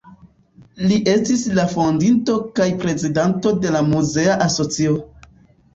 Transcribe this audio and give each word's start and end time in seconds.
Li 0.91 0.97
estis 1.11 1.43
la 1.59 1.67
fondinto 1.75 2.39
kaj 2.61 2.69
prezidanto 2.81 3.55
de 3.67 3.87
muzea 3.95 4.41
asocio. 4.51 5.03